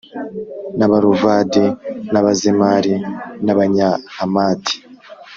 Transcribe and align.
n 0.77 0.79
Abaruvadi 0.87 1.65
n 2.11 2.13
Abazemari 2.19 2.93
n 3.45 3.47
Abanyahamati 3.53 4.75